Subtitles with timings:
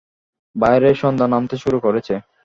[0.55, 2.13] বাইরে সন্ধ্যা নামতে শুরু করেছে।